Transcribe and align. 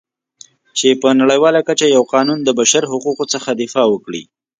چې 0.77 0.89
په 1.01 1.09
نړیواله 1.21 1.59
کچه 1.67 1.85
یو 1.95 2.03
قانون 2.13 2.39
د 2.43 2.49
بشرحقوقو 2.59 3.23
څخه 3.33 3.49
دفاع 3.61 3.85
وکړي. 3.89 4.23